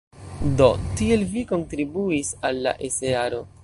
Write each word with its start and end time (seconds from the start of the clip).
Do, 0.61 0.69
tiel 1.01 1.27
vi 1.35 1.45
kontribuis 1.53 2.35
al 2.51 2.63
la 2.69 2.79
esearo! 2.91 3.49